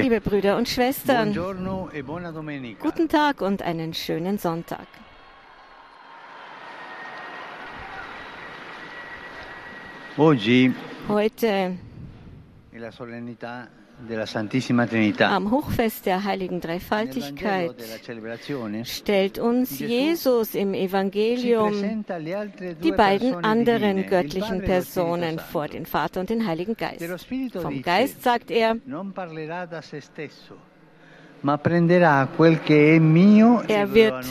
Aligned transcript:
Liebe 0.00 0.20
Brüder 0.20 0.56
und 0.56 0.68
Schwestern, 0.68 1.32
buongiorno 1.32 1.90
e 1.92 2.02
buona 2.02 2.30
domenica. 2.30 2.80
guten 2.80 3.08
Tag 3.08 3.40
und 3.40 3.60
einen 3.60 3.92
schönen 3.92 4.38
Sonntag. 4.38 4.86
Oggi 10.16 10.72
Heute 11.08 11.76
am 15.20 15.50
Hochfest 15.50 16.06
der 16.06 16.24
heiligen 16.24 16.60
Dreifaltigkeit 16.60 17.74
stellt 18.84 19.38
uns 19.38 19.78
Jesus 19.78 20.54
im 20.54 20.74
Evangelium 20.74 22.04
die 22.82 22.92
beiden 22.92 23.34
anderen 23.44 24.06
göttlichen 24.06 24.62
e 24.62 24.64
Spirito 24.64 24.66
Personen 24.66 25.38
vor, 25.38 25.68
den 25.68 25.86
Vater 25.86 26.20
und 26.20 26.30
den 26.30 26.46
Heiligen 26.46 26.76
Geist. 26.76 27.04
Vom 27.60 27.82
Geist 27.82 28.22
sagt 28.22 28.50
er, 28.50 28.76
e 28.76 28.78
Er 33.68 33.94
wird. 33.94 34.24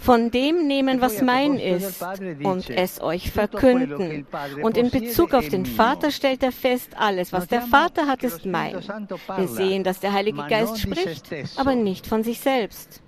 Von 0.00 0.30
dem 0.30 0.66
nehmen, 0.66 1.00
was 1.00 1.20
mein 1.20 1.56
ist, 1.56 2.02
und 2.42 2.70
es 2.70 3.00
euch 3.00 3.30
verkünden. 3.30 4.26
Und 4.62 4.76
in 4.76 4.90
Bezug 4.90 5.34
auf 5.34 5.48
den 5.48 5.66
Vater 5.66 6.10
stellt 6.10 6.42
er 6.42 6.52
fest, 6.52 6.92
alles, 6.96 7.32
was 7.32 7.46
der 7.46 7.62
Vater 7.62 8.06
hat, 8.06 8.22
ist 8.22 8.46
mein. 8.46 8.74
Wir 8.74 9.48
sehen, 9.48 9.84
dass 9.84 10.00
der 10.00 10.12
Heilige 10.12 10.42
Geist 10.48 10.80
spricht, 10.80 11.30
aber 11.56 11.74
nicht 11.74 12.06
von 12.06 12.22
sich 12.22 12.40
selbst. 12.40 13.02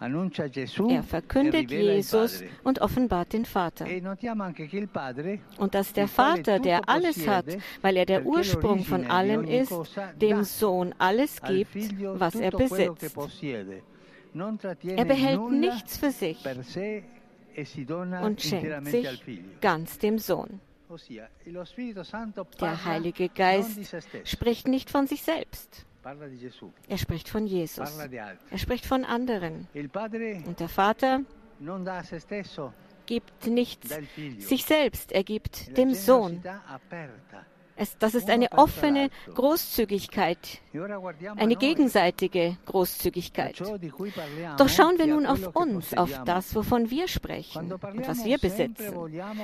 Er 0.00 0.08
e 0.08 1.02
verkündet 1.02 1.70
Jesus 1.70 2.42
und 2.64 2.80
offenbart 2.80 3.34
den 3.34 3.44
Vater. 3.44 3.86
E 3.86 4.02
Und 5.58 5.74
dass 5.74 5.92
der 5.92 6.08
Vater, 6.08 6.58
der 6.58 6.88
alles 6.88 7.28
hat, 7.28 7.44
weil 7.82 7.98
er 7.98 8.06
der 8.06 8.24
Ursprung 8.24 8.82
von 8.82 9.04
allem 9.10 9.44
ist, 9.44 9.74
dem 10.18 10.44
Sohn 10.44 10.94
alles 10.96 11.42
al 11.42 11.54
gibt, 11.54 11.76
was 12.18 12.34
er 12.34 12.50
besitzt. 12.50 13.14
Er 14.34 15.04
behält 15.04 15.50
nichts 15.50 15.96
für 15.96 16.10
sich 16.10 16.44
e 16.44 17.86
und 18.22 18.40
schenkt 18.40 18.86
sich 18.86 19.20
ganz 19.60 19.98
dem 19.98 20.18
Sohn. 20.18 20.60
Der 22.60 22.84
Heilige 22.84 23.28
Geist 23.28 23.78
spricht 24.24 24.68
nicht 24.68 24.90
von 24.90 25.06
sich 25.06 25.22
selbst. 25.22 25.86
Er 26.88 26.98
spricht 26.98 27.28
von 27.28 27.46
Jesus. 27.46 27.98
Er 28.50 28.58
spricht 28.58 28.86
von 28.86 29.04
anderen. 29.04 29.68
Und 29.74 30.60
der 30.60 30.68
Vater 30.68 31.20
gibt 33.06 33.46
nichts 33.46 33.98
sich 34.38 34.64
selbst, 34.64 35.12
er 35.12 35.24
gibt 35.24 35.68
La 35.68 35.74
dem 35.74 35.94
Sohn. 35.94 36.42
Es, 37.80 37.96
das 37.96 38.14
ist 38.14 38.28
eine 38.28 38.52
offene 38.52 39.08
Großzügigkeit, 39.34 40.60
eine 41.36 41.56
gegenseitige 41.56 42.58
Großzügigkeit. 42.66 43.58
Doch 44.58 44.68
schauen 44.68 44.98
wir 44.98 45.06
nun 45.06 45.24
auf 45.24 45.56
uns, 45.56 45.94
auf 45.94 46.12
das, 46.26 46.54
wovon 46.54 46.90
wir 46.90 47.08
sprechen 47.08 47.72
und 47.72 48.06
was 48.06 48.22
wir 48.26 48.36
besitzen. 48.36 48.92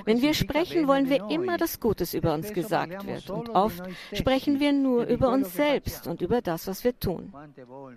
Wenn 0.05 0.21
wir 0.21 0.35
sprechen, 0.35 0.87
wollen 0.87 1.09
wir 1.09 1.31
immer 1.31 1.57
das 1.57 1.81
Gutes 1.81 2.13
über 2.13 2.35
uns 2.35 2.53
gesagt 2.53 3.07
wird. 3.07 3.31
Und 3.31 3.49
oft 3.49 3.83
sprechen 4.13 4.61
wir 4.61 4.75
nur 4.75 5.07
über 5.07 5.31
uns 5.31 5.55
selbst 5.55 6.07
und 6.07 6.21
über 6.21 6.43
das, 6.43 6.67
was 6.67 6.85
wir 6.85 6.99
tun. 7.01 7.33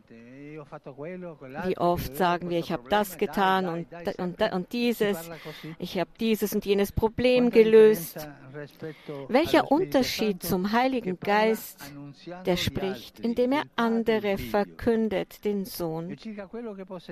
Eh, 0.09 0.57
Wie 1.65 1.77
oft 1.77 2.13
quello, 2.13 2.17
sagen 2.17 2.49
wir, 2.49 2.59
ich 2.59 2.71
habe 2.71 2.87
das 2.89 3.17
getan 3.17 3.67
und, 3.67 3.87
und, 4.19 4.41
und 4.53 4.71
dieses, 4.71 5.29
ich 5.79 5.99
habe 5.99 6.09
dieses 6.17 6.53
und 6.55 6.65
jenes 6.65 6.93
Problem 6.93 7.49
gelöst. 7.49 8.29
Welcher 9.27 9.69
Unterschied 9.69 10.28
Santo 10.33 10.47
zum 10.47 10.71
Heiligen 10.71 11.19
Geist, 11.19 11.93
der 12.45 12.57
spricht, 12.57 13.19
indem 13.19 13.51
er 13.51 13.63
andere 13.75 14.37
verkündet, 14.37 15.43
den 15.45 15.65
Sohn 15.65 16.15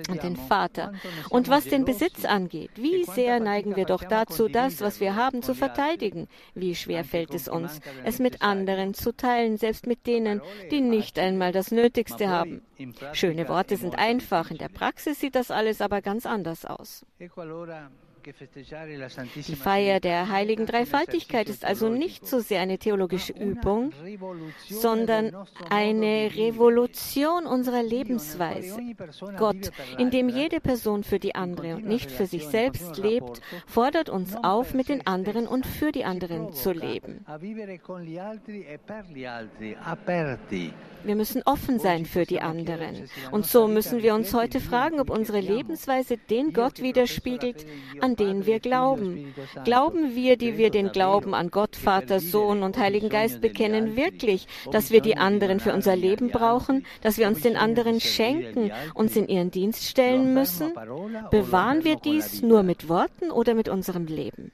und 0.08 0.22
den 0.22 0.36
Vater. 0.36 0.92
Und 1.30 1.48
was 1.48 1.64
den 1.64 1.84
Besitz 1.84 2.24
angeht, 2.24 2.70
wie 2.76 3.04
sehr 3.04 3.40
neigen 3.40 3.76
wir 3.76 3.84
doch 3.84 4.04
dazu, 4.04 4.48
das, 4.48 4.80
was 4.80 5.00
wir 5.00 5.16
haben, 5.16 5.42
zu 5.42 5.54
verteidigen. 5.54 6.28
Wie 6.54 6.74
schwer 6.74 7.04
fällt 7.04 7.34
es 7.34 7.48
uns, 7.48 7.80
es 8.04 8.18
mit 8.18 8.42
anderen 8.42 8.94
zu 8.94 9.14
teilen, 9.14 9.56
selbst 9.56 9.86
mit 9.86 10.06
denen, 10.06 10.40
die 10.70 10.80
nicht 10.80 11.18
einmal 11.18 11.52
das 11.52 11.70
Nötigste 11.70 12.28
haben. 12.28 12.62
Schöne 13.12 13.48
Worte 13.48 13.76
sind 13.76 13.98
einfach, 13.98 14.50
in 14.50 14.58
der. 14.58 14.68
Praxis 14.68 15.18
sieht 15.18 15.34
das 15.34 15.50
alles 15.50 15.80
aber 15.80 16.02
ganz 16.02 16.24
anders 16.24 16.64
aus. 16.64 17.04
Die 19.46 19.56
Feier 19.56 20.00
der 20.00 20.28
heiligen 20.28 20.66
Dreifaltigkeit 20.66 21.48
ist 21.48 21.64
also 21.64 21.86
esercizio 21.86 21.98
nicht 21.98 22.26
so 22.26 22.40
sehr 22.40 22.60
eine 22.60 22.78
theologische 22.78 23.32
Übung, 23.32 23.92
sondern 24.68 25.34
eine. 25.70 26.28
Revolution 26.36 27.46
unserer 27.46 27.82
Lebensweise. 27.82 28.78
Gott, 29.36 29.70
in 29.98 30.10
dem 30.10 30.28
jede 30.28 30.60
Person 30.60 31.04
für 31.04 31.18
die 31.18 31.34
andere 31.34 31.76
und 31.76 31.86
nicht 31.86 32.10
für 32.10 32.26
sich 32.26 32.46
selbst 32.46 32.98
lebt, 32.98 33.40
fordert 33.66 34.08
uns 34.08 34.36
auf, 34.36 34.74
mit 34.74 34.88
den 34.88 35.06
anderen 35.06 35.46
und 35.46 35.66
für 35.66 35.92
die 35.92 36.04
anderen 36.04 36.52
zu 36.52 36.72
leben. 36.72 37.24
e. 40.50 40.70
Wir 41.04 41.14
müssen 41.14 41.42
offen 41.44 41.78
sein 41.78 42.06
für 42.06 42.24
die 42.24 42.40
anderen. 42.40 43.08
Und 43.30 43.46
so 43.46 43.68
müssen 43.68 44.02
wir 44.02 44.14
uns 44.14 44.34
heute 44.34 44.60
fragen, 44.60 45.00
ob 45.00 45.10
unsere 45.10 45.40
Lebensweise 45.40 46.16
den 46.16 46.52
Gott 46.52 46.82
widerspiegelt, 46.82 47.66
an 48.00 48.16
den 48.18 48.46
wir 48.46 48.60
glauben. 48.60 49.34
Glauben 49.64 50.14
wir, 50.14 50.36
die 50.36 50.58
wir 50.58 50.70
den 50.70 50.90
Glauben 50.90 51.34
an 51.34 51.50
Gott, 51.50 51.76
Vater, 51.76 52.20
Sohn 52.20 52.62
und 52.62 52.76
Heiligen 52.78 53.08
Geist 53.08 53.40
bekennen, 53.40 53.96
wirklich, 53.96 54.46
dass 54.70 54.90
wir 54.90 55.00
die 55.00 55.16
anderen 55.16 55.60
für 55.60 55.72
unser 55.72 55.96
Leben 55.96 56.30
brauchen, 56.30 56.84
dass 57.02 57.18
wir 57.18 57.28
uns 57.28 57.40
den 57.40 57.56
anderen 57.56 58.00
schenken, 58.00 58.70
uns 58.94 59.16
in 59.16 59.28
ihren 59.28 59.50
Dienst 59.50 59.84
stellen 59.84 60.34
müssen? 60.34 60.72
Bewahren 61.30 61.84
wir 61.84 61.96
dies 61.96 62.42
nur 62.42 62.62
mit 62.62 62.88
Worten 62.88 63.30
oder 63.30 63.54
mit 63.54 63.68
unserem 63.68 64.06
Leben? 64.06 64.52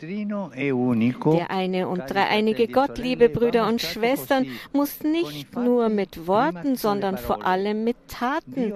Der 0.00 1.50
eine 1.50 1.88
und 1.88 2.02
dreieinige 2.08 2.64
e 2.64 2.66
Gott, 2.66 2.98
liebe 2.98 3.28
Brüder 3.28 3.66
und 3.66 3.80
Schwestern, 3.80 4.46
muss 4.72 5.02
nicht 5.02 5.56
nur 5.56 5.88
mit 5.88 6.26
Worten, 6.26 6.76
sondern 6.76 7.16
vor 7.16 7.46
allem 7.46 7.84
mit 7.84 7.96
Taten 8.08 8.74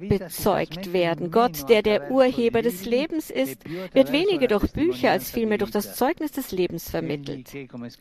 bezeugt 0.00 0.92
werden. 0.92 1.30
Gott, 1.30 1.68
der 1.68 1.82
der 1.82 2.10
Urheber 2.10 2.62
des 2.62 2.84
Lebens 2.84 3.30
e 3.30 3.42
ist, 3.42 3.58
wird 3.92 4.12
weniger 4.12 4.46
durch 4.46 4.72
Bücher 4.72 5.10
als 5.10 5.30
vielmehr 5.30 5.58
durch 5.58 5.70
das. 5.70 5.96
Zeugnis 5.96 6.32
des 6.32 6.52
Lebens 6.52 6.90
vermittelt. 6.90 7.52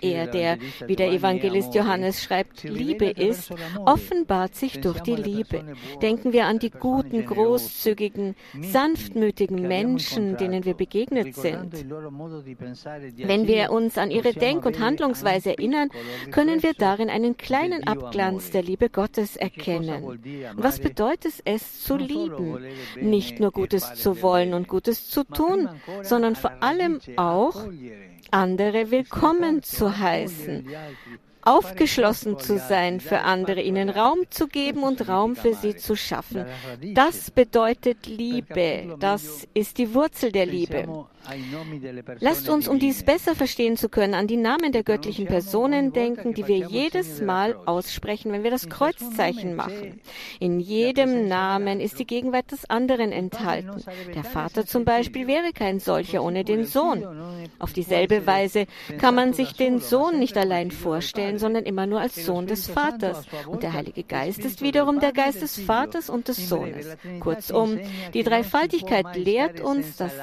Er, 0.02 0.28
der, 0.28 0.57
wie 0.85 0.96
der 0.96 1.12
Evangelist 1.12 1.73
Johannes 1.73 2.22
schreibt, 2.22 2.63
Liebe 2.63 3.06
ist, 3.06 3.52
offenbart 3.85 4.56
sich 4.56 4.81
durch 4.81 5.00
die 5.02 5.16
Liebe. 5.16 5.63
Denken 6.02 6.34
wir 6.34 6.46
an 6.46 6.59
die 6.59 6.72
guten, 6.72 7.25
großzügigen, 7.25 8.35
sanftmütigen 8.62 9.67
Menschen, 9.67 10.38
denen 10.38 10.66
wir 10.66 10.73
begegnet 10.73 11.35
sind. 11.35 11.85
Wenn 13.18 13.47
wir 13.47 13.72
uns 13.72 13.97
an 13.97 14.12
ihre 14.12 14.34
Denk- 14.34 14.66
und 14.66 14.80
Handlungsweise 14.80 15.52
erinnern, 15.52 15.90
können 16.31 16.63
wir 16.63 16.74
darin 16.74 17.09
einen 17.09 17.38
kleinen 17.38 17.86
Abglanz 17.88 18.52
der 18.52 18.63
Liebe 18.63 18.90
Gottes 18.90 19.36
erkennen. 19.36 20.19
was 20.56 20.80
bedeutet 20.80 21.41
es, 21.46 21.84
zu 21.84 21.97
lieben? 21.97 22.66
Nicht 23.00 23.40
nur 23.40 23.50
e 23.50 23.53
Gutes 23.53 23.96
zu 23.96 24.22
wollen 24.22 24.53
und 24.53 24.68
Gutes 24.68 25.09
zu 25.09 25.24
tun, 25.24 25.69
sondern 26.03 26.35
vor 26.35 26.52
allem 26.62 27.00
auch 27.16 27.68
andere 28.31 28.91
willkommen 28.91 29.64
zu 29.64 29.97
heißen, 29.97 30.68
aufgeschlossen 31.41 32.40
zu 32.40 32.58
sein 32.58 33.00
für 33.00 33.22
andere, 33.22 33.62
ihnen 33.62 33.90
Raum 33.90 34.19
zu 34.30 34.47
geben 34.47 34.84
und 34.84 35.08
Raum 35.08 35.35
für 35.35 35.53
sie 35.53 35.75
zu 35.75 35.96
schaffen. 35.96 36.46
Das 36.94 37.31
bedeutet 37.31 38.08
Liebe. 38.08 38.97
Das 39.00 39.47
ist 39.53 39.78
die 39.78 39.94
Wurzel 39.94 40.31
der 40.31 40.47
Liebe. 40.47 41.06
Lasst 42.19 42.50
uns, 42.50 42.68
um 42.68 42.80
dies 42.80 43.03
besser 43.03 43.36
verstehen 43.36 43.78
zu 43.78 43.90
können, 43.90 44.13
an 44.13 44.28
die 44.28 44.38
Namen 44.38 44.72
der 44.72 44.84
göttlichen 44.84 45.25
Personen 45.25 45.94
denken, 45.94 46.34
die 46.34 46.47
wir 46.47 46.58
jedes 46.58 47.22
Mal 47.22 47.55
aussprechen, 47.66 48.32
wenn 48.32 48.44
wir 48.44 48.52
das 48.52 48.70
Kreuzzeichen 48.70 49.55
machen. 49.55 49.99
In 50.40 50.59
jedem 50.59 51.28
Namen 51.28 51.79
ist 51.79 51.99
die 51.99 52.05
Gegenwart 52.05 52.52
des 52.52 52.70
anderen 52.70 53.11
enthalten. 53.11 53.84
Der 54.14 54.23
Vater 54.23 54.66
zum 54.66 54.85
Beispiel 54.85 55.28
wäre 55.28 55.52
kein 55.53 55.79
solcher 55.79 56.23
ohne 56.23 56.44
den 56.44 56.66
Sohn. 56.66 57.05
Auf 57.59 57.73
dieselbe 57.73 58.28
Weise 58.28 58.67
kann 58.99 59.16
man 59.16 59.34
sich 59.34 59.53
den 59.53 59.79
Sohn 59.79 60.20
nicht 60.20 60.38
allein 60.38 60.72
vorstellen, 60.72 61.40
sondern 61.40 61.64
immer 61.64 61.85
nur 61.85 62.02
als 62.02 62.26
Sohn 62.26 62.47
des 62.47 62.67
Vaters. 62.67 63.26
Und 63.47 63.64
der 63.64 63.73
Heilige 63.73 64.03
Geist 64.03 64.40
ist 64.40 64.61
wiederum 64.61 64.99
der 64.99 65.11
Geist 65.11 65.41
des 65.41 65.59
Vaters 65.59 66.09
und 66.09 66.28
des 66.28 66.49
Sohnes. 66.49 66.97
Kurzum, 67.20 67.79
die 68.14 68.23
Dreifaltigkeit 68.23 69.16
lehrt 69.16 69.61
uns, 69.61 69.97
dass 69.97 70.14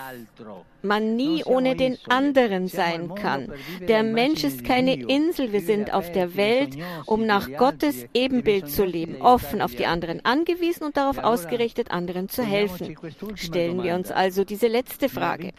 man 0.93 1.17
nie 1.17 1.43
ohne 1.44 1.75
den 1.75 1.97
anderen 2.09 2.69
sein 2.69 3.15
kann. 3.15 3.50
Der 3.89 4.03
Mensch 4.03 4.44
ist 4.44 4.62
keine 4.62 4.94
Insel, 4.94 5.50
wir 5.53 5.62
sind 5.62 5.94
auf 5.94 6.12
der 6.12 6.37
Welt, 6.37 6.77
um 7.06 7.25
nach 7.25 7.50
Gottes 7.56 8.05
Ebenbild 8.12 8.69
zu 8.69 8.85
leben, 8.85 9.23
offen 9.23 9.62
auf 9.62 9.75
die 9.75 9.87
anderen 9.87 10.23
angewiesen 10.25 10.85
und 10.85 10.99
darauf 10.99 11.17
ausgerichtet, 11.17 11.91
anderen 11.91 12.29
zu 12.29 12.43
helfen. 12.43 12.97
Stellen 13.37 13.83
wir 13.83 13.94
uns 13.94 14.11
also 14.11 14.44
diese 14.44 14.69
letzte 14.69 15.09
Frage. 15.09 15.53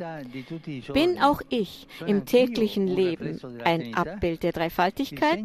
Bin 0.94 1.19
auch 1.19 1.41
ich 1.50 1.88
im 2.06 2.25
täglichen 2.25 2.88
Leben 2.88 3.39
ein 3.63 3.95
Abbild 3.95 4.44
der 4.44 4.51
Dreifaltigkeit? 4.51 5.39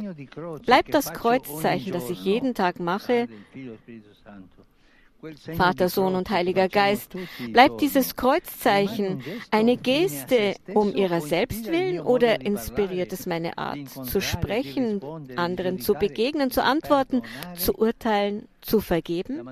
Bleibt 0.67 0.93
das 0.93 1.15
Kreuzzeichen, 1.15 1.93
das 1.93 2.11
ich 2.11 2.23
jeden 2.25 2.53
Tag 2.55 2.79
mache, 2.79 3.29
Vater, 5.57 5.89
Sohn 5.89 6.15
und 6.15 6.31
Heiliger 6.31 6.69
Geist, 6.69 7.15
bleibt 7.53 7.81
dieses 7.81 8.15
Kreuzzeichen 8.15 9.23
eine 9.51 9.77
Geste 9.77 10.55
um 10.75 10.95
ihrer 10.95 11.21
selbst 11.21 11.67
willen 11.67 12.01
oder 12.01 12.41
inspiriert 12.41 13.13
es 13.13 13.27
meine 13.27 13.59
Art 13.59 13.89
zu 13.89 14.21
sprechen, 14.21 15.01
anderen 15.35 15.81
zu 15.81 15.95
begegnen, 15.95 16.53
zu 16.53 16.63
antworten, 16.63 17.23
zu 17.57 17.75
urteilen, 17.75 18.47
zu 18.61 18.81
vergeben? 18.81 19.49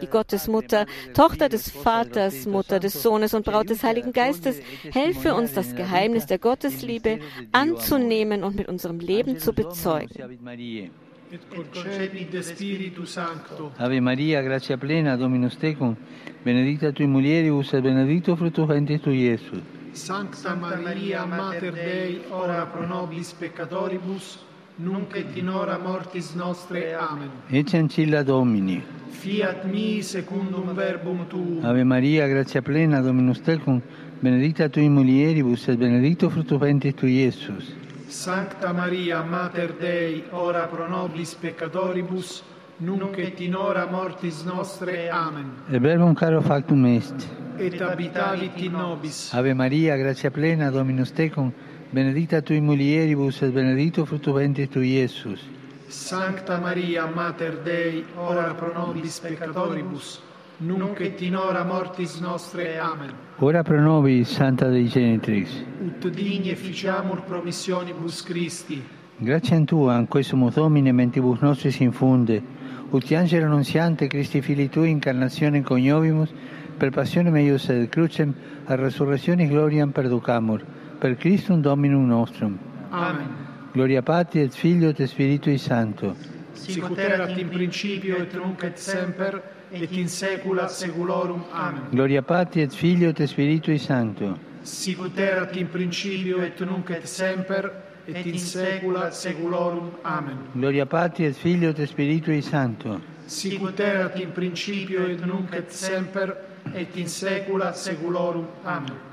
Die 0.00 0.06
Gottesmutter, 0.06 0.86
Tochter 1.14 1.48
des 1.48 1.68
Vaters, 1.68 2.46
Mutter 2.46 2.78
des 2.78 3.02
Sohnes 3.02 3.34
und 3.34 3.44
Braut 3.44 3.70
des 3.70 3.82
Heiligen 3.82 4.12
Geistes, 4.12 4.60
helfe 4.92 5.34
uns, 5.34 5.52
das 5.52 5.74
Geheimnis 5.74 6.26
der 6.26 6.38
Gottesliebe 6.38 7.18
anzunehmen 7.50 8.44
und 8.44 8.54
mit 8.54 8.68
unserem 8.68 9.00
Leben 9.00 9.38
zu 9.38 9.52
bezeugen 9.52 10.92
et 11.32 11.40
concepit 11.48 12.42
Spiritu 12.42 13.06
Sancto. 13.06 13.72
Ave 13.78 14.00
Maria, 14.00 14.42
gratia 14.42 14.76
plena, 14.76 15.16
Dominus 15.16 15.56
tecum, 15.56 15.96
benedicta 16.44 16.92
tui 16.92 17.06
mulieribus 17.06 17.72
et 17.72 17.80
benedictus 17.80 18.36
fructus 18.36 18.66
ventris 18.66 19.00
tui, 19.00 19.22
Iesus. 19.22 19.62
Sancta 19.92 20.54
Maria, 20.54 21.24
Mater 21.24 21.72
Dei, 21.72 22.20
ora 22.28 22.66
pro 22.66 22.86
nobis 22.86 23.32
peccatoribus, 23.32 24.40
nunc 24.76 25.16
et 25.16 25.34
in 25.36 25.48
hora 25.48 25.78
mortis 25.78 26.34
nostre. 26.34 26.94
Amen. 26.94 27.30
Ecce 27.48 27.78
ancilla 27.78 28.22
Domini. 28.22 28.82
Fiat 29.08 29.64
mi 29.64 30.02
secundum 30.02 30.74
verbum 30.74 31.26
tuum. 31.28 31.64
Ave 31.64 31.84
Maria, 31.84 32.26
gratia 32.26 32.60
plena, 32.60 33.00
Dominus 33.00 33.40
tecum, 33.40 33.80
benedicta 34.20 34.68
tui 34.68 34.88
mulieribus 34.90 35.66
et 35.68 35.78
benedictus 35.78 36.30
fructus 36.30 36.58
ventris 36.58 36.94
tui, 36.94 37.22
Iesus. 37.22 37.80
Sancta 38.08 38.72
Maria, 38.72 39.22
Mater 39.22 39.72
Dei, 39.72 40.24
ora 40.30 40.66
pro 40.66 40.88
nobis 40.88 41.34
peccatoribus, 41.34 42.42
nunc 42.78 43.18
et 43.18 43.40
in 43.40 43.54
hora 43.54 43.86
mortis 43.86 44.42
nostre. 44.42 45.08
Amen. 45.10 45.50
E 45.70 45.78
verbum 45.78 46.14
caro 46.14 46.40
factum 46.40 46.84
est. 46.86 47.28
Et 47.58 47.80
habitavit 47.80 48.60
in 48.60 48.72
nobis. 48.72 49.32
Ave 49.32 49.54
Maria, 49.54 49.96
gratia 49.96 50.30
plena, 50.30 50.70
Dominus 50.70 51.12
tecum, 51.12 51.52
benedicta 51.90 52.40
tui 52.42 52.60
mulieribus 52.60 53.42
et 53.42 53.52
benedictus 53.52 54.08
fructus 54.08 54.34
ventris 54.34 54.68
tui, 54.68 54.88
Iesus. 54.98 55.40
Sancta 55.88 56.58
Maria, 56.58 57.06
Mater 57.06 57.58
Dei, 57.62 58.04
ora 58.16 58.54
pro 58.54 58.72
nobis 58.72 59.20
peccatoribus, 59.20 60.22
nunc 60.58 61.00
et 61.00 61.20
in 61.20 61.34
hora 61.34 61.64
mortis 61.64 62.20
nostre. 62.20 62.78
Amen. 62.78 63.12
Ora 63.38 63.62
pro 63.62 63.80
nobis, 63.80 64.28
Santa 64.28 64.68
Dei 64.68 64.86
Genitrix. 64.86 65.48
Ut 65.80 66.08
digni 66.08 66.50
efficiamur 66.50 67.22
promissionibus 67.22 68.22
Christi. 68.22 68.82
Grazie 69.16 69.64
Tua, 69.64 69.98
in 69.98 70.08
questo 70.08 70.36
Domine, 70.52 70.92
mentibus 70.92 71.40
nostris 71.40 71.78
infunde, 71.80 72.42
ut 72.90 73.12
angelo 73.12 73.46
annunziante 73.46 74.08
Christi 74.08 74.40
Fili 74.40 74.68
Tui, 74.68 74.90
incarnazione 74.90 75.62
coniovimus, 75.62 76.32
per 76.76 76.90
passione 76.90 77.30
meius 77.30 77.68
et 77.68 77.88
crucem, 77.88 78.34
a 78.66 78.74
resurrectionis 78.74 79.48
gloriam 79.48 79.90
perducamur, 79.90 80.64
per 80.98 81.16
Christum 81.16 81.60
Dominum 81.60 82.06
nostrum. 82.06 82.58
Amen. 82.90 83.28
Gloria 83.72 84.02
Patri 84.02 84.40
et 84.40 84.52
Filio 84.52 84.88
et 84.88 85.02
Spiritui 85.06 85.56
Sancto. 85.56 86.14
Sicut 86.54 86.98
erat 86.98 87.36
in 87.38 87.48
principio 87.48 88.16
et 88.16 88.34
nunc 88.34 88.62
et 88.64 88.78
semper, 88.78 89.42
et 89.70 89.92
in 89.92 90.08
saecula 90.08 90.68
saeculorum. 90.68 91.44
Amen. 91.52 91.82
Gloria 91.90 92.22
Patri 92.22 92.62
et 92.62 92.72
Filio 92.72 93.10
et 93.10 93.26
Spiritui 93.26 93.78
Sancto. 93.78 94.38
Sicut 94.62 95.18
erat 95.18 95.56
in 95.56 95.68
principio 95.68 96.40
et 96.42 96.60
nunc 96.60 96.90
et 96.90 97.06
semper, 97.06 97.70
et 98.06 98.26
in 98.26 98.38
saecula 98.38 99.10
saeculorum. 99.10 99.90
Amen. 100.02 100.38
Gloria 100.52 100.86
Patri 100.86 101.26
et 101.26 101.34
Filio 101.34 101.70
et 101.70 101.86
Spiritui 101.86 102.42
Sancto. 102.42 103.00
Sicut 103.26 103.80
erat 103.80 104.18
in 104.18 104.32
principio 104.32 105.06
et 105.06 105.24
nunc 105.24 105.54
et 105.54 105.70
semper, 105.72 106.36
et 106.74 106.96
in 106.96 107.08
saecula 107.08 107.72
saeculorum. 107.72 108.46
Amen. 108.64 109.11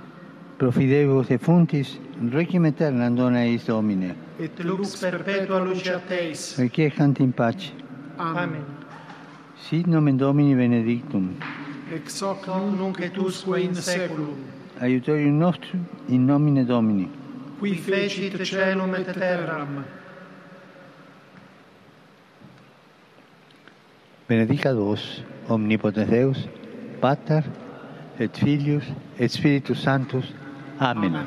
profidebus 0.59 1.31
et 1.31 1.41
fontis 1.41 1.97
requiem 2.33 2.65
aeternam 2.65 3.15
dona 3.15 3.45
eis 3.47 3.65
Domine. 3.65 4.13
Et 4.39 4.63
lux 4.63 4.95
perpetua 4.99 5.59
lucia 5.63 5.99
Teis. 6.07 6.55
Requiescant 6.59 7.19
in 7.19 7.31
pace. 7.31 7.71
Amen. 8.17 8.63
Sit 9.69 9.87
nomen 9.87 10.17
Domini 10.17 10.55
benedictum. 10.55 11.31
Ex 11.95 12.21
hoc 12.21 12.47
nunc 12.47 12.99
et 12.99 13.17
usque 13.17 13.57
in 13.57 13.73
saeculum 13.73 14.35
Aiutorium 14.81 15.37
nostrum 15.37 15.85
in 16.09 16.25
nomine 16.25 16.65
Domini. 16.65 17.07
Qui 17.59 17.75
fecit 17.75 18.43
celum 18.43 18.95
et 18.95 19.11
terram. 19.13 19.83
benedicat 24.29 24.75
vos, 24.75 25.23
omnipotens 25.49 26.05
Deus, 26.05 26.47
Pater, 27.01 27.41
et 28.19 28.29
Filius, 28.37 28.83
et 29.17 29.27
Spiritus 29.27 29.81
Sanctus, 29.81 30.33
Amen. 30.79 31.15
Amen. 31.15 31.25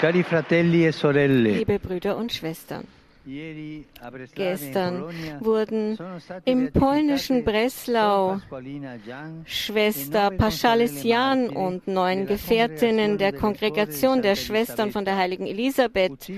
Cari 0.00 0.22
fratelli 0.22 0.86
e 0.86 0.92
sorelle, 0.92 1.50
Liebe 1.50 1.80
Brüder 1.80 2.16
und 2.16 2.32
Schwestern, 2.32 2.84
gestern 4.34 5.04
wurden 5.40 5.98
im 6.44 6.72
polnischen 6.72 7.44
Breslau 7.44 8.38
Schwester 9.44 10.30
Paschalis 10.30 11.02
Jan 11.02 11.50
und 11.50 11.86
neun 11.88 12.26
Gefährtinnen 12.26 13.18
der 13.18 13.32
Kongregation 13.32 14.22
der 14.22 14.36
Schwestern 14.36 14.92
von 14.92 15.04
der 15.04 15.16
heiligen 15.16 15.46
Elisabeth 15.46 16.30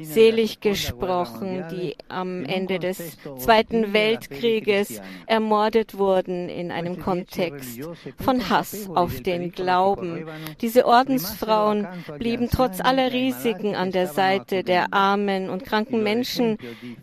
selig 0.00 0.60
gesprochen, 0.60 1.64
die 1.70 1.96
am 2.08 2.44
Ende 2.44 2.78
des 2.78 3.18
Zweiten 3.38 3.92
Weltkrieges 3.92 5.02
ermordet 5.26 5.98
wurden 5.98 6.48
in 6.48 6.70
einem 6.70 7.00
Kontext 7.00 7.80
von 8.18 8.48
Hass 8.48 8.88
auf 8.94 9.20
den 9.20 9.52
Glauben. 9.52 10.26
Diese 10.60 10.86
Ordensfrauen 10.86 11.86
blieben 12.18 12.48
trotz 12.50 12.80
aller 12.80 13.12
Risiken 13.12 13.74
an 13.74 13.90
der 13.90 14.06
Seite 14.06 14.64
der 14.64 14.92
armen 14.92 15.50
und 15.50 15.64
kranken 15.64 16.02
Menschen, 16.02 16.19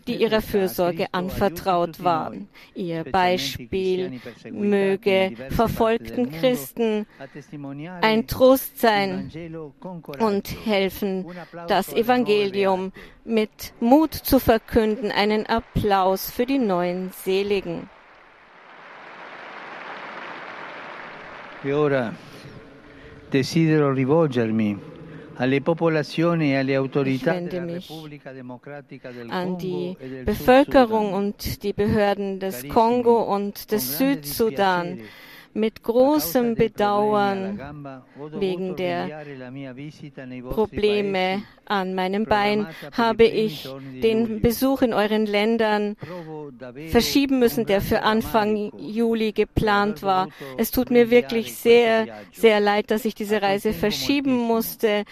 die 0.06 0.16
ihrer 0.16 0.42
Fürsorge 0.42 1.06
anvertraut 1.12 2.02
waren. 2.02 2.48
Ihr 2.74 3.04
Beispiel 3.04 4.20
möge 4.50 5.32
verfolgten 5.50 6.30
Christen 6.32 7.06
ein 8.00 8.26
Trost 8.26 8.78
sein 8.80 9.30
und 10.18 10.66
helfen, 10.66 11.26
das 11.66 11.92
Evangelium 11.92 12.92
mit 13.24 13.72
Mut 13.80 14.14
zu 14.14 14.38
verkünden. 14.38 15.10
Einen 15.10 15.46
Applaus 15.46 16.30
für 16.30 16.46
die 16.46 16.58
neuen 16.58 17.10
Seligen. 17.12 17.88
E 21.64 21.72
ora 21.72 22.14
desidero 23.32 23.90
rivolgermi 23.90 24.78
alle 25.40 25.60
popolazioni 25.60 26.56
alle 26.56 26.74
autorità 26.74 27.32
wende 27.32 27.60
mich 27.60 27.88
An 29.28 29.56
die 29.56 29.96
Bevölkerung 30.24 31.12
und 31.12 31.62
die 31.62 31.72
Behörden 31.72 32.38
des 32.40 32.66
Kongo 32.68 33.22
und 33.22 33.70
des 33.70 33.98
Südsudan. 33.98 35.00
Mit 35.58 35.82
großem 35.82 36.54
Bedauern 36.54 38.04
wegen 38.38 38.76
der 38.76 39.24
Probleme 40.50 41.42
an 41.64 41.96
meinem 41.96 42.26
Bein 42.26 42.68
habe 42.92 43.24
ich 43.24 43.68
den 44.00 44.40
Besuch 44.40 44.82
in 44.82 44.94
euren 44.94 45.26
Ländern 45.26 45.96
verschieben 46.90 47.40
müssen, 47.40 47.66
der 47.66 47.80
für 47.80 48.02
Anfang 48.02 48.70
Juli 48.78 49.32
geplant 49.32 50.04
war. 50.04 50.28
Es 50.56 50.70
tut 50.70 50.92
mir 50.92 51.10
wirklich 51.10 51.56
sehr, 51.56 52.06
sehr 52.32 52.60
leid, 52.60 52.92
dass 52.92 53.04
ich 53.04 53.16
diese 53.16 53.42
Reise 53.42 53.72
verschieben 53.72 54.36
musste, 54.36 55.04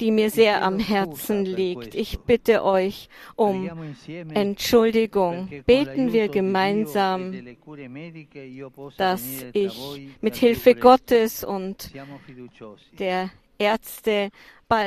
die 0.00 0.10
mir 0.10 0.30
sehr 0.30 0.62
am 0.62 0.78
Herzen 0.78 1.44
liegt. 1.44 1.94
Ich 1.94 2.20
bitte 2.20 2.64
euch 2.64 3.08
um 3.36 3.70
Entschuldigung. 4.32 5.48
Beten 5.66 6.12
wir 6.12 6.24
e 6.24 6.28
gemeinsam, 6.28 7.32
possa 8.74 8.96
dass 8.96 9.22
ich 9.52 10.10
mit 10.20 10.36
Hilfe. 10.36 10.74
Gottes 10.74 11.44
und 11.44 11.92
der 12.98 13.30
Ärzte 13.58 14.30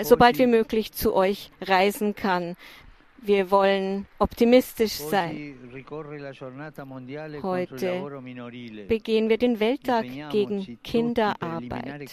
so 0.04 0.18
bald 0.18 0.38
wie 0.38 0.48
möglich 0.48 0.92
zu 0.92 1.14
euch 1.14 1.52
reisen 1.62 2.16
kann. 2.16 2.56
Wir 3.20 3.50
wollen 3.52 4.06
optimistisch 4.20 4.94
sein. 4.94 5.56
Heute 7.42 8.86
begehen 8.88 9.30
wir 9.30 9.38
den 9.38 9.60
Welttag 9.60 10.06
gegen 10.32 10.78
Kinderarbeit. 10.84 12.12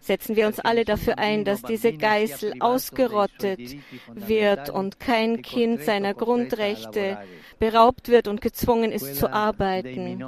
Setzen 0.00 0.36
wir 0.36 0.46
uns 0.46 0.60
alle 0.60 0.84
dafür 0.84 1.18
ein, 1.18 1.44
dass 1.44 1.62
diese 1.62 1.92
Geißel 1.92 2.54
ausgerottet 2.60 3.76
wird 4.14 4.70
und 4.70 5.00
kein 5.00 5.42
Kind 5.42 5.82
seiner 5.82 6.14
Grundrechte 6.14 7.18
beraubt 7.58 8.08
wird 8.08 8.28
und 8.28 8.40
gezwungen 8.40 8.92
ist 8.92 9.16
zu 9.16 9.30
arbeiten. 9.32 10.22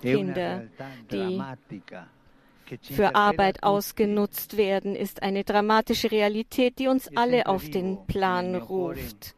Kinder, 0.00 0.64
die 1.12 1.40
für 2.80 3.14
Arbeit 3.14 3.62
ausgenutzt 3.62 4.56
werden, 4.56 4.96
ist 4.96 5.22
eine 5.22 5.44
dramatische 5.44 6.10
Realität, 6.10 6.78
die 6.78 6.88
uns 6.88 7.10
alle 7.14 7.46
auf 7.46 7.68
den 7.70 8.06
Plan 8.06 8.56
ruft. 8.56 9.34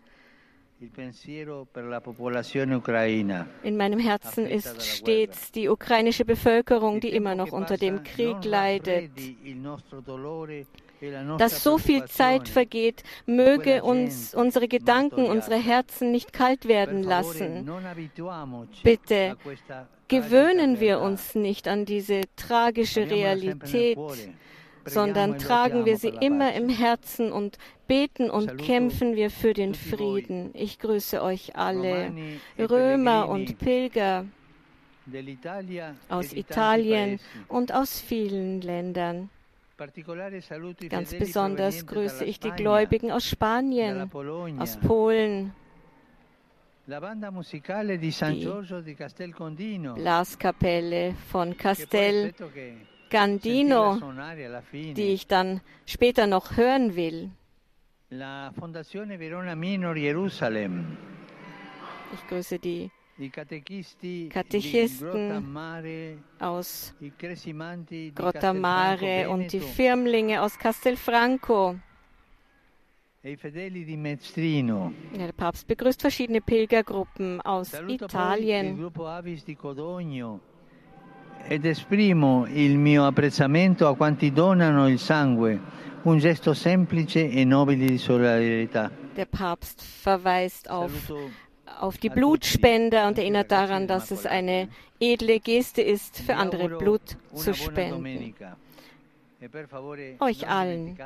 In 3.63 3.77
meinem 3.77 3.99
Herzen 3.99 4.47
ist 4.47 4.83
stets 4.83 5.53
die 5.53 5.69
ukrainische 5.69 6.25
Bevölkerung, 6.25 7.01
die 7.01 7.11
immer 7.11 7.35
noch 7.35 7.53
unter 7.53 7.77
dem 7.77 8.03
Krieg 8.03 8.45
leidet. 8.45 9.11
Dass 11.39 11.63
so 11.63 11.79
viel 11.79 12.05
Zeit 12.07 12.49
vergeht, 12.49 13.03
möge 13.27 13.83
uns 13.83 14.35
unsere 14.35 14.69
Gedanken, 14.69 15.25
unsere 15.25 15.57
Herzen 15.57 16.11
nicht 16.11 16.33
kalt 16.33 16.67
werden 16.67 17.03
lassen. 17.03 17.71
Bitte 18.83 19.37
gewöhnen 20.09 20.81
wir 20.81 21.01
uns 21.01 21.35
nicht 21.35 21.69
an 21.69 21.85
diese 21.85 22.23
tragische 22.37 23.09
Realität, 23.11 23.99
sondern 24.87 25.39
tragen 25.39 25.85
wir 25.85 25.97
sie 25.97 26.13
immer 26.21 26.55
im 26.55 26.69
Herzen 26.69 27.33
und 27.33 27.59
beten 27.87 28.31
und 28.31 28.59
kämpfen 28.59 29.17
wir 29.17 29.31
für 29.31 29.55
den 29.55 29.75
Frieden. 29.75 30.51
Ich 30.55 30.79
grüße 30.79 31.23
euch 31.23 31.57
alle, 31.57 32.13
Römer 32.59 33.29
und 33.29 33.59
Pilger 33.59 34.27
aus 36.09 36.33
Italien 36.33 37.21
und 37.49 37.73
aus 37.73 38.01
vielen 38.01 38.61
Ländern. 38.61 39.31
Ganz 40.89 41.19
besonders 41.19 41.87
grüße 41.87 42.25
ich 42.25 42.39
die 42.39 42.53
Gläubigen 42.53 43.11
aus 43.11 43.27
Spanien, 43.27 44.09
aus 44.59 44.79
Polen, 44.79 45.53
die 46.87 48.13
Blaskapelle 49.95 51.15
von 51.31 51.57
Castel 51.57 52.35
Gandino, 53.15 54.01
die 54.73 55.13
ich 55.13 55.29
dann 55.29 55.61
später 55.87 56.27
noch 56.27 56.57
hören 56.57 56.97
will. 56.97 57.31
Ich 62.13 62.27
grüße 62.29 62.59
die 62.59 62.91
Katechisten 64.31 65.57
aus 66.41 66.93
Grottamare 68.17 69.31
und 69.31 69.53
die 69.53 69.61
Firmlinge 69.61 70.43
aus 70.43 70.59
Castelfranco. 70.59 71.77
Der 73.23 73.37
Papst 75.37 75.69
begrüßt 75.69 76.01
verschiedene 76.01 76.41
Pilgergruppen 76.41 77.41
aus 77.43 77.73
Italien. 77.87 78.77
Ed 81.47 81.65
esprimo 81.65 82.47
il 82.49 82.79
mio 82.79 83.05
apprezzamento 83.07 83.87
a 83.87 83.95
quanti 83.95 84.33
donano 84.33 84.89
il 84.89 84.99
sangue, 84.99 85.61
un 86.03 86.19
gesto 86.19 86.55
semplice 86.55 87.29
e 87.29 87.45
nobile 87.45 87.87
di 87.87 87.99
solidarietà. 87.99 88.91
Der 89.15 89.27
Papst 89.27 89.83
verweist 89.83 90.69
auf, 90.69 91.13
auf 91.81 91.99
die 91.99 92.09
Blutspender 92.09 93.07
und 93.07 93.19
erinnert 93.19 93.51
daran, 93.51 93.87
dass 93.87 94.11
es 94.11 94.27
eine 94.27 94.69
edle 94.99 95.39
Geste 95.39 95.83
ist, 95.83 96.19
für 96.19 96.35
andere 96.35 96.69
Blut 96.69 97.17
zu 97.35 97.55
spenden 97.55 98.35
euch 100.21 100.49
allen 100.49 100.97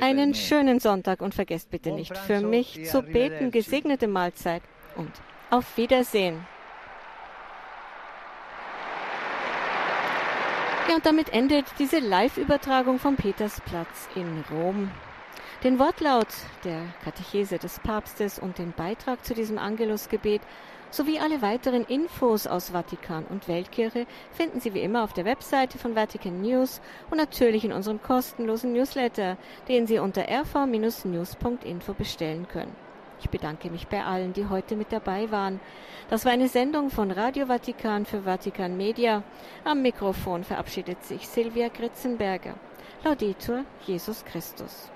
einen 0.00 0.34
schönen 0.34 0.78
Sonntag 0.80 1.20
und 1.20 1.34
vergesst 1.34 1.70
bitte 1.70 1.92
nicht 1.92 2.16
für 2.16 2.40
mich 2.40 2.84
zu 2.84 3.02
beten. 3.02 3.50
Gesegnete 3.50 4.06
Mahlzeit 4.06 4.62
und 4.96 5.10
auf 5.50 5.76
Wiedersehen. 5.76 6.46
Ja, 10.86 10.96
und 10.96 11.06
damit 11.06 11.32
endet 11.32 11.64
diese 11.78 11.98
Live-Übertragung 11.98 12.98
vom 12.98 13.16
Petersplatz 13.16 14.06
in 14.14 14.44
Rom. 14.50 14.90
Den 15.62 15.78
Wortlaut 15.78 16.28
der 16.62 16.82
Katechese 17.02 17.56
des 17.56 17.80
Papstes 17.80 18.38
und 18.38 18.58
den 18.58 18.72
Beitrag 18.72 19.24
zu 19.24 19.32
diesem 19.32 19.56
Angelusgebet 19.56 20.42
sowie 20.90 21.18
alle 21.18 21.40
weiteren 21.40 21.84
Infos 21.84 22.46
aus 22.46 22.68
Vatikan 22.70 23.24
und 23.24 23.48
Weltkirche 23.48 24.06
finden 24.30 24.60
Sie 24.60 24.74
wie 24.74 24.82
immer 24.82 25.04
auf 25.04 25.14
der 25.14 25.24
Webseite 25.24 25.78
von 25.78 25.96
Vatican 25.96 26.42
News 26.42 26.82
und 27.10 27.16
natürlich 27.16 27.64
in 27.64 27.72
unserem 27.72 28.02
kostenlosen 28.02 28.74
Newsletter, 28.74 29.38
den 29.68 29.86
Sie 29.86 29.98
unter 29.98 30.28
rv-news.info 30.28 31.94
bestellen 31.94 32.46
können. 32.46 32.83
Ich 33.20 33.30
bedanke 33.30 33.70
mich 33.70 33.86
bei 33.88 34.04
allen, 34.04 34.32
die 34.32 34.48
heute 34.48 34.76
mit 34.76 34.92
dabei 34.92 35.30
waren. 35.30 35.60
Das 36.10 36.24
war 36.24 36.32
eine 36.32 36.48
Sendung 36.48 36.90
von 36.90 37.10
Radio 37.10 37.46
Vatikan 37.46 38.04
für 38.04 38.22
Vatikan 38.22 38.76
Media. 38.76 39.22
Am 39.64 39.82
Mikrofon 39.82 40.44
verabschiedet 40.44 41.02
sich 41.04 41.26
Silvia 41.28 41.68
Gritzenberger. 41.68 42.54
Laudetur 43.02 43.64
Jesus 43.86 44.24
Christus. 44.24 44.90